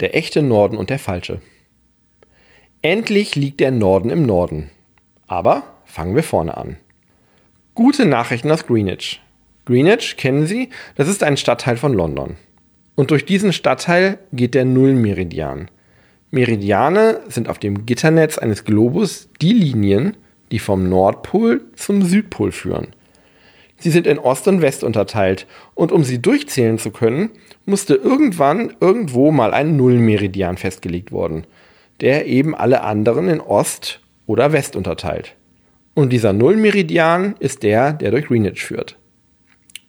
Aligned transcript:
Der 0.00 0.16
echte 0.16 0.42
Norden 0.42 0.76
und 0.76 0.90
der 0.90 0.98
falsche. 0.98 1.40
Endlich 2.82 3.34
liegt 3.34 3.58
der 3.58 3.72
Norden 3.72 4.10
im 4.10 4.22
Norden. 4.22 4.70
Aber 5.26 5.64
fangen 5.84 6.14
wir 6.14 6.22
vorne 6.22 6.56
an. 6.56 6.76
Gute 7.74 8.06
Nachrichten 8.06 8.50
aus 8.50 8.66
Greenwich. 8.66 9.20
Greenwich 9.64 10.16
kennen 10.16 10.46
Sie, 10.46 10.70
das 10.94 11.08
ist 11.08 11.22
ein 11.22 11.36
Stadtteil 11.36 11.76
von 11.76 11.92
London. 11.92 12.36
Und 12.94 13.10
durch 13.10 13.24
diesen 13.24 13.52
Stadtteil 13.52 14.18
geht 14.32 14.54
der 14.54 14.64
Nullmeridian. 14.64 15.70
Meridiane 16.30 17.20
sind 17.28 17.48
auf 17.48 17.58
dem 17.58 17.86
Gitternetz 17.86 18.38
eines 18.38 18.64
Globus 18.64 19.28
die 19.40 19.52
Linien, 19.52 20.16
die 20.52 20.58
vom 20.58 20.88
Nordpol 20.88 21.62
zum 21.74 22.02
Südpol 22.02 22.52
führen. 22.52 22.88
Sie 23.78 23.90
sind 23.90 24.06
in 24.06 24.18
Ost 24.18 24.48
und 24.48 24.60
West 24.60 24.82
unterteilt 24.82 25.46
und 25.74 25.92
um 25.92 26.02
sie 26.02 26.20
durchzählen 26.20 26.78
zu 26.78 26.90
können, 26.90 27.30
musste 27.64 27.94
irgendwann 27.94 28.74
irgendwo 28.80 29.30
mal 29.30 29.54
ein 29.54 29.76
Nullmeridian 29.76 30.56
festgelegt 30.56 31.12
worden, 31.12 31.46
der 32.00 32.26
eben 32.26 32.54
alle 32.56 32.82
anderen 32.82 33.28
in 33.28 33.40
Ost 33.40 34.00
oder 34.26 34.52
West 34.52 34.74
unterteilt. 34.74 35.36
Und 35.94 36.12
dieser 36.12 36.32
Nullmeridian 36.32 37.36
ist 37.38 37.62
der, 37.62 37.92
der 37.92 38.10
durch 38.10 38.26
Greenwich 38.26 38.64
führt. 38.64 38.96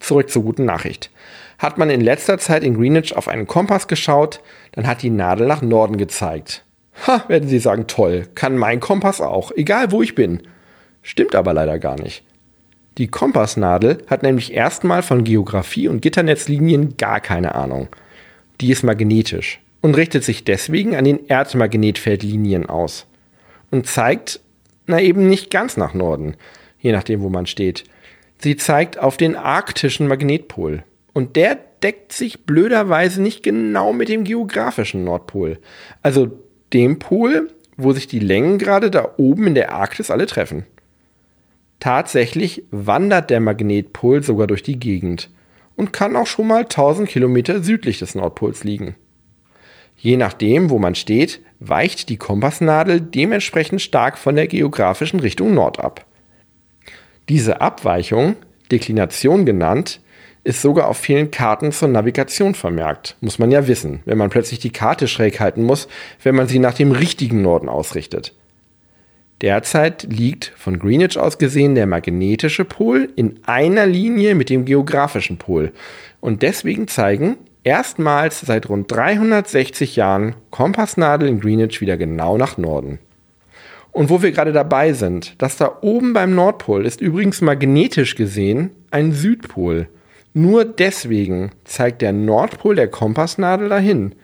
Zurück 0.00 0.30
zur 0.30 0.42
guten 0.42 0.64
Nachricht. 0.64 1.10
Hat 1.58 1.78
man 1.78 1.88
in 1.88 2.00
letzter 2.00 2.38
Zeit 2.38 2.64
in 2.64 2.76
Greenwich 2.76 3.16
auf 3.16 3.28
einen 3.28 3.46
Kompass 3.46 3.88
geschaut, 3.88 4.40
dann 4.72 4.86
hat 4.86 5.02
die 5.02 5.10
Nadel 5.10 5.46
nach 5.46 5.62
Norden 5.62 5.96
gezeigt. 5.96 6.64
Ha, 7.06 7.24
werden 7.28 7.48
Sie 7.48 7.58
sagen, 7.58 7.86
toll, 7.86 8.26
kann 8.34 8.56
mein 8.56 8.80
Kompass 8.80 9.20
auch, 9.20 9.52
egal 9.52 9.92
wo 9.92 10.02
ich 10.02 10.14
bin. 10.14 10.42
Stimmt 11.02 11.34
aber 11.34 11.52
leider 11.54 11.78
gar 11.78 12.00
nicht. 12.00 12.24
Die 12.98 13.08
Kompassnadel 13.08 13.98
hat 14.06 14.22
nämlich 14.22 14.54
erstmal 14.54 15.02
von 15.02 15.24
Geografie 15.24 15.88
und 15.88 16.00
Gitternetzlinien 16.00 16.96
gar 16.96 17.20
keine 17.20 17.54
Ahnung. 17.54 17.88
Die 18.60 18.70
ist 18.70 18.82
magnetisch 18.82 19.60
und 19.82 19.96
richtet 19.96 20.24
sich 20.24 20.44
deswegen 20.44 20.96
an 20.96 21.04
den 21.04 21.26
Erdmagnetfeldlinien 21.26 22.66
aus 22.66 23.06
und 23.70 23.86
zeigt, 23.86 24.40
na 24.86 25.00
eben 25.00 25.28
nicht 25.28 25.50
ganz 25.50 25.76
nach 25.76 25.92
Norden, 25.92 26.36
je 26.78 26.92
nachdem, 26.92 27.20
wo 27.20 27.28
man 27.28 27.46
steht. 27.46 27.84
Sie 28.38 28.56
zeigt 28.56 28.98
auf 28.98 29.16
den 29.16 29.36
arktischen 29.36 30.08
Magnetpol. 30.08 30.84
Und 31.12 31.36
der 31.36 31.58
deckt 31.82 32.12
sich 32.12 32.44
blöderweise 32.44 33.22
nicht 33.22 33.42
genau 33.42 33.92
mit 33.92 34.08
dem 34.08 34.24
geografischen 34.24 35.04
Nordpol. 35.04 35.58
Also 36.02 36.30
dem 36.72 36.98
Pol, 36.98 37.48
wo 37.76 37.92
sich 37.92 38.06
die 38.06 38.18
Längengrade 38.18 38.90
da 38.90 39.14
oben 39.16 39.46
in 39.46 39.54
der 39.54 39.72
Arktis 39.72 40.10
alle 40.10 40.26
treffen. 40.26 40.66
Tatsächlich 41.86 42.64
wandert 42.72 43.30
der 43.30 43.38
Magnetpol 43.38 44.20
sogar 44.24 44.48
durch 44.48 44.64
die 44.64 44.80
Gegend 44.80 45.30
und 45.76 45.92
kann 45.92 46.16
auch 46.16 46.26
schon 46.26 46.48
mal 46.48 46.62
1000 46.62 47.08
Kilometer 47.08 47.62
südlich 47.62 48.00
des 48.00 48.16
Nordpols 48.16 48.64
liegen. 48.64 48.96
Je 49.96 50.16
nachdem, 50.16 50.70
wo 50.70 50.80
man 50.80 50.96
steht, 50.96 51.42
weicht 51.60 52.08
die 52.08 52.16
Kompassnadel 52.16 53.00
dementsprechend 53.00 53.82
stark 53.82 54.18
von 54.18 54.34
der 54.34 54.48
geografischen 54.48 55.20
Richtung 55.20 55.54
Nord 55.54 55.78
ab. 55.78 56.04
Diese 57.28 57.60
Abweichung, 57.60 58.34
Deklination 58.72 59.46
genannt, 59.46 60.00
ist 60.42 60.62
sogar 60.62 60.88
auf 60.88 60.98
vielen 60.98 61.30
Karten 61.30 61.70
zur 61.70 61.86
Navigation 61.86 62.56
vermerkt. 62.56 63.16
Muss 63.20 63.38
man 63.38 63.52
ja 63.52 63.68
wissen, 63.68 64.00
wenn 64.06 64.18
man 64.18 64.30
plötzlich 64.30 64.58
die 64.58 64.72
Karte 64.72 65.06
schräg 65.06 65.38
halten 65.38 65.62
muss, 65.62 65.86
wenn 66.24 66.34
man 66.34 66.48
sie 66.48 66.58
nach 66.58 66.74
dem 66.74 66.90
richtigen 66.90 67.42
Norden 67.42 67.68
ausrichtet. 67.68 68.34
Derzeit 69.42 70.04
liegt 70.04 70.52
von 70.56 70.78
Greenwich 70.78 71.18
aus 71.18 71.36
gesehen 71.36 71.74
der 71.74 71.86
magnetische 71.86 72.64
Pol 72.64 73.10
in 73.16 73.40
einer 73.44 73.86
Linie 73.86 74.34
mit 74.34 74.48
dem 74.48 74.64
geografischen 74.64 75.36
Pol. 75.36 75.72
Und 76.20 76.40
deswegen 76.40 76.88
zeigen 76.88 77.36
erstmals 77.62 78.40
seit 78.40 78.68
rund 78.70 78.90
360 78.90 79.96
Jahren 79.96 80.36
Kompassnadel 80.50 81.28
in 81.28 81.40
Greenwich 81.40 81.82
wieder 81.82 81.98
genau 81.98 82.38
nach 82.38 82.56
Norden. 82.56 82.98
Und 83.92 84.08
wo 84.08 84.22
wir 84.22 84.32
gerade 84.32 84.52
dabei 84.52 84.92
sind, 84.94 85.34
das 85.38 85.56
da 85.56 85.78
oben 85.82 86.12
beim 86.12 86.34
Nordpol 86.34 86.86
ist 86.86 87.00
übrigens 87.00 87.40
magnetisch 87.40 88.14
gesehen 88.14 88.70
ein 88.90 89.12
Südpol. 89.12 89.88
Nur 90.32 90.64
deswegen 90.64 91.50
zeigt 91.64 92.02
der 92.02 92.12
Nordpol 92.12 92.74
der 92.74 92.88
Kompassnadel 92.88 93.68
dahin. 93.68 94.14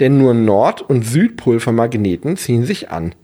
Denn 0.00 0.18
nur 0.18 0.34
Nord- 0.34 0.82
und 0.82 1.04
Südpol 1.06 1.60
von 1.60 1.74
Magneten 1.74 2.36
ziehen 2.36 2.64
sich 2.64 2.90
an. 2.90 3.14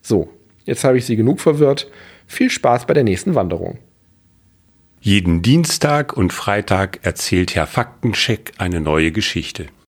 So, 0.00 0.28
Jetzt 0.68 0.84
habe 0.84 0.98
ich 0.98 1.06
Sie 1.06 1.16
genug 1.16 1.40
verwirrt. 1.40 1.90
Viel 2.26 2.50
Spaß 2.50 2.84
bei 2.84 2.92
der 2.92 3.02
nächsten 3.02 3.34
Wanderung. 3.34 3.78
Jeden 5.00 5.40
Dienstag 5.40 6.14
und 6.14 6.30
Freitag 6.30 6.98
erzählt 7.06 7.54
Herr 7.54 7.66
Faktencheck 7.66 8.52
eine 8.58 8.82
neue 8.82 9.10
Geschichte. 9.10 9.68